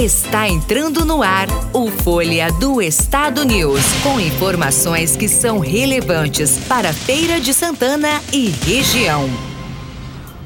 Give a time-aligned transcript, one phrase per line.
[0.00, 6.92] Está entrando no ar o Folha do Estado News, com informações que são relevantes para
[6.92, 9.28] Feira de Santana e região.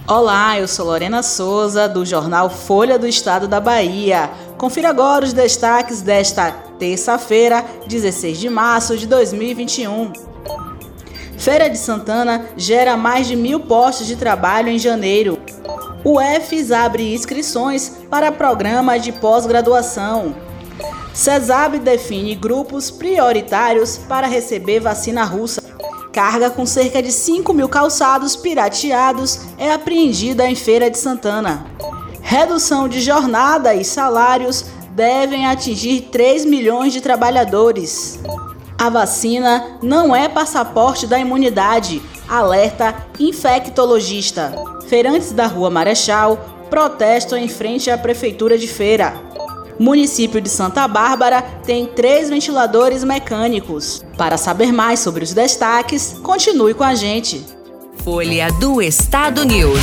[0.09, 4.30] Olá, eu sou Lorena Souza, do jornal Folha do Estado da Bahia.
[4.57, 10.14] Confira agora os destaques desta terça-feira, 16 de março de 2021.
[11.37, 15.38] Feira de Santana gera mais de mil postos de trabalho em janeiro.
[16.05, 20.34] O EFES abre inscrições para programa de pós-graduação.
[21.15, 25.62] CESAB define grupos prioritários para receber vacina russa.
[26.12, 31.66] Carga com cerca de 5 mil calçados pirateados é apreendida em Feira de Santana.
[32.21, 38.19] Redução de jornada e salários devem atingir 3 milhões de trabalhadores.
[38.77, 44.72] A vacina não é passaporte da imunidade, alerta infectologista.
[44.92, 49.15] Feirantes da Rua Marechal protestam em frente à Prefeitura de Feira.
[49.78, 54.04] Município de Santa Bárbara tem três ventiladores mecânicos.
[54.18, 57.43] Para saber mais sobre os destaques, continue com a gente.
[58.04, 59.80] Folha do Estado News.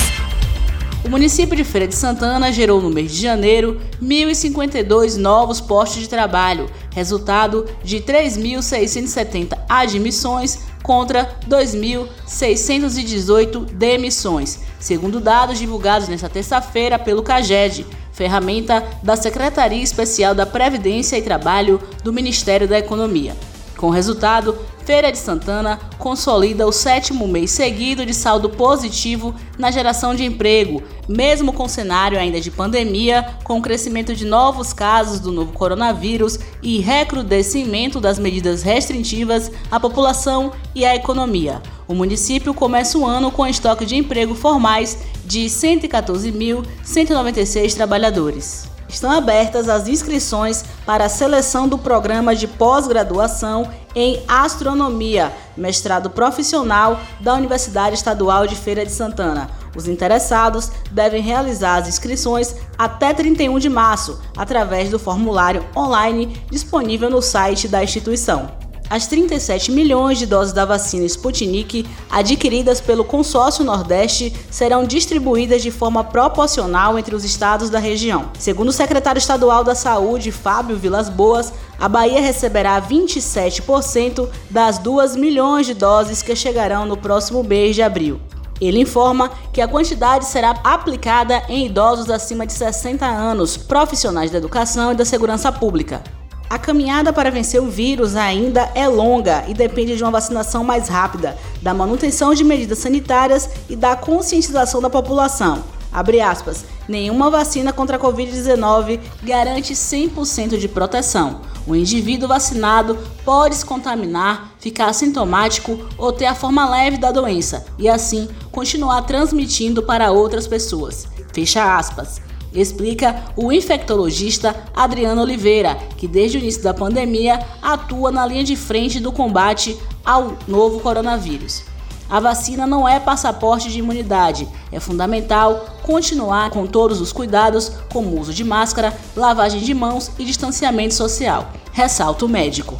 [1.03, 6.07] O município de Feira de Santana gerou no mês de janeiro 1.052 novos postos de
[6.07, 17.85] trabalho, resultado de 3.670 admissões contra 2.618 demissões, segundo dados divulgados nesta terça-feira pelo CAGED,
[18.11, 23.33] ferramenta da Secretaria Especial da Previdência e Trabalho do Ministério da Economia.
[23.79, 29.71] Com o resultado, Feira de Santana consolida o sétimo mês seguido de saldo positivo na
[29.71, 35.21] geração de emprego, mesmo com cenário ainda de pandemia, com o crescimento de novos casos
[35.21, 41.61] do novo coronavírus e recrudescimento das medidas restritivas à população e à economia.
[41.87, 48.67] O município começa o ano com estoque de emprego formais de 114.196 trabalhadores.
[48.89, 56.99] Estão abertas as inscrições para a seleção do programa de pós-graduação em Astronomia, mestrado profissional
[57.19, 59.47] da Universidade Estadual de Feira de Santana.
[59.75, 67.11] Os interessados devem realizar as inscrições até 31 de março, através do formulário online disponível
[67.11, 68.58] no site da instituição.
[68.89, 75.69] As 37 milhões de doses da vacina Sputnik adquiridas pelo Consórcio Nordeste serão distribuídas de
[75.69, 78.31] forma proporcional entre os estados da região.
[78.39, 85.15] Segundo o secretário estadual da Saúde, Fábio Vilas Boas, a Bahia receberá 27% das 2
[85.15, 88.19] milhões de doses que chegarão no próximo mês de abril.
[88.59, 94.39] Ele informa que a quantidade será aplicada em idosos acima de 60 anos, profissionais da
[94.39, 96.01] educação e da segurança pública.
[96.49, 100.87] A caminhada para vencer o vírus ainda é longa e depende de uma vacinação mais
[100.87, 105.63] rápida, da manutenção de medidas sanitárias e da conscientização da população.
[105.91, 106.65] Abre aspas.
[106.87, 111.41] Nenhuma vacina contra a Covid-19 garante 100% de proteção.
[111.67, 117.63] O indivíduo vacinado pode se contaminar, ficar sintomático ou ter a forma leve da doença
[117.77, 121.07] e assim continuar transmitindo para outras pessoas.
[121.31, 128.25] Fecha aspas explica o infectologista Adriano Oliveira, que desde o início da pandemia atua na
[128.25, 131.63] linha de frente do combate ao novo coronavírus.
[132.09, 134.47] A vacina não é passaporte de imunidade.
[134.71, 140.25] É fundamental continuar com todos os cuidados, como uso de máscara, lavagem de mãos e
[140.25, 141.51] distanciamento social.
[141.71, 142.75] Ressalta o médico.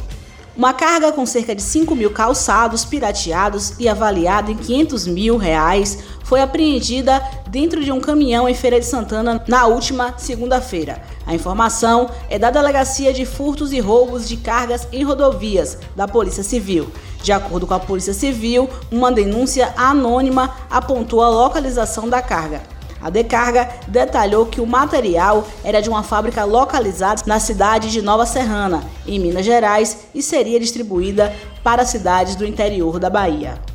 [0.60, 6.00] Uma carga com cerca de 5 mil calçados pirateados e avaliada em 500 mil reais
[6.22, 11.00] foi apreendida dentro de um caminhão em Feira de Santana na última segunda-feira.
[11.26, 16.42] A informação é da Delegacia de Furtos e Roubos de Cargas em Rodovias, da Polícia
[16.42, 16.92] Civil.
[17.22, 22.60] De acordo com a Polícia Civil, uma denúncia anônima apontou a localização da carga.
[23.00, 28.26] A Decarga detalhou que o material era de uma fábrica localizada na cidade de Nova
[28.26, 31.34] Serrana, em Minas Gerais, e seria distribuída
[31.64, 33.69] para cidades do interior da Bahia.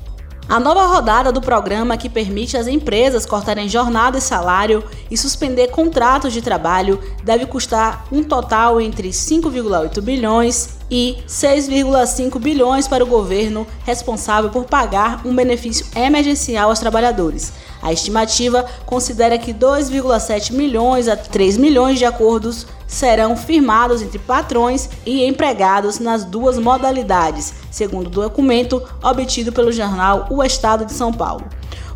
[0.47, 5.69] A nova rodada do programa que permite às empresas cortarem jornada e salário e suspender
[5.69, 13.07] contratos de trabalho deve custar um total entre 5,8 bilhões e 6,5 bilhões para o
[13.07, 17.51] governo responsável por pagar um benefício emergencial aos trabalhadores.
[17.81, 24.90] A estimativa considera que 2,7 milhões a 3 milhões de acordos serão firmados entre patrões
[25.06, 31.12] e empregados nas duas modalidades, segundo o documento obtido pelo jornal O Estado de São
[31.12, 31.46] Paulo.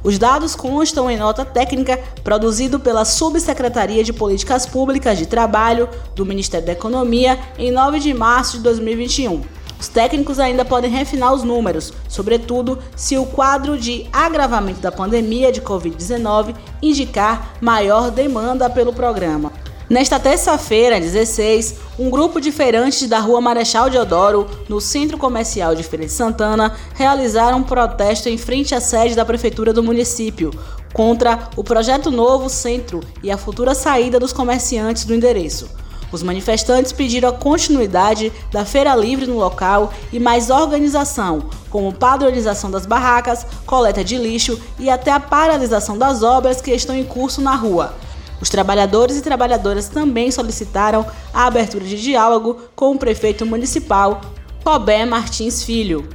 [0.01, 6.25] Os dados constam em nota técnica produzido pela Subsecretaria de Políticas Públicas de Trabalho do
[6.25, 9.41] Ministério da Economia em 9 de março de 2021.
[9.79, 15.51] Os técnicos ainda podem refinar os números, sobretudo se o quadro de agravamento da pandemia
[15.51, 19.51] de Covid-19 indicar maior demanda pelo programa.
[19.89, 25.81] Nesta terça-feira, 16, um grupo de feirantes da Rua Marechal Deodoro, no Centro Comercial de
[25.81, 30.53] Feira de Santana, realizaram um protesto em frente à sede da Prefeitura do município,
[30.93, 35.67] contra o projeto novo centro e a futura saída dos comerciantes do endereço.
[36.11, 42.69] Os manifestantes pediram a continuidade da feira livre no local e mais organização, como padronização
[42.69, 47.41] das barracas, coleta de lixo e até a paralisação das obras que estão em curso
[47.41, 47.95] na rua.
[48.41, 54.21] Os trabalhadores e trabalhadoras também solicitaram a abertura de diálogo com o prefeito municipal,
[54.65, 56.07] Robé Martins Filho.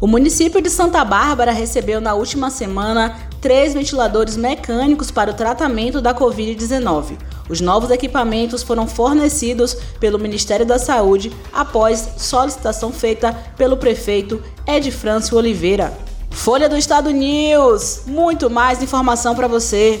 [0.00, 6.00] O município de Santa Bárbara recebeu na última semana três ventiladores mecânicos para o tratamento
[6.00, 7.18] da Covid-19.
[7.48, 14.90] Os novos equipamentos foram fornecidos pelo Ministério da Saúde após solicitação feita pelo prefeito Ed
[14.90, 15.92] Francio Oliveira.
[16.30, 20.00] Folha do Estado News, muito mais informação para você.